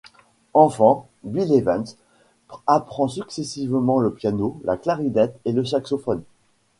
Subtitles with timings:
[0.55, 1.85] Enfant, Bill Evans
[2.65, 6.23] apprend successivement le piano, la clarinette et le saxophone.